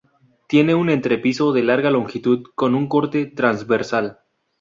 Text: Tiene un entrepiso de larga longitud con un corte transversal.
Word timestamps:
Tiene 0.47 0.73
un 0.73 0.89
entrepiso 0.89 1.53
de 1.53 1.61
larga 1.61 1.91
longitud 1.91 2.45
con 2.55 2.73
un 2.73 2.87
corte 2.89 3.27
transversal. 3.27 4.21